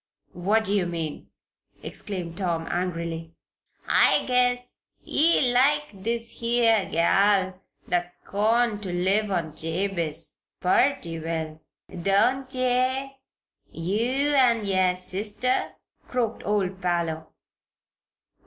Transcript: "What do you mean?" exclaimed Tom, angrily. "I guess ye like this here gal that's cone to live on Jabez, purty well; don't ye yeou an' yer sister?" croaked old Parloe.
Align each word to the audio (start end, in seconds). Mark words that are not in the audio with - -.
"What 0.33 0.63
do 0.63 0.73
you 0.73 0.87
mean?" 0.87 1.27
exclaimed 1.83 2.35
Tom, 2.35 2.67
angrily. 2.71 3.35
"I 3.87 4.25
guess 4.25 4.65
ye 5.03 5.53
like 5.53 5.89
this 5.93 6.39
here 6.39 6.89
gal 6.91 7.61
that's 7.87 8.17
cone 8.25 8.81
to 8.81 8.91
live 8.91 9.29
on 9.29 9.55
Jabez, 9.55 10.43
purty 10.59 11.19
well; 11.19 11.61
don't 12.01 12.51
ye 12.51 13.15
yeou 13.71 14.33
an' 14.33 14.65
yer 14.65 14.95
sister?" 14.95 15.73
croaked 16.07 16.41
old 16.47 16.81
Parloe. 16.81 17.27